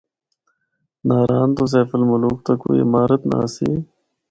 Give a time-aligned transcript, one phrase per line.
[1.07, 3.69] ناران تو سیف الملوک تک کوئی عمارت نہ آسی۔